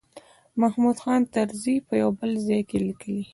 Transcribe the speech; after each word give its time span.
محمود 0.61 0.97
خان 1.03 1.21
طرزي 1.33 1.75
په 1.87 1.93
یو 2.01 2.09
بل 2.19 2.31
ځای 2.47 2.61
کې 2.69 2.77
لیکلي. 2.87 3.23